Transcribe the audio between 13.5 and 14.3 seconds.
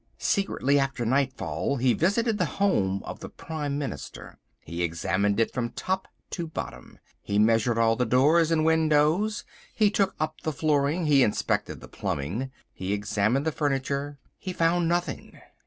furniture.